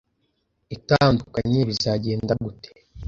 [0.75, 2.69] itandukanye bizagenda gute